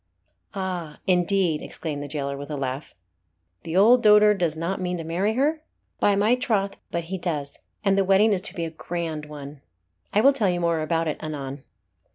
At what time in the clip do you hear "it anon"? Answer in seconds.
11.07-11.61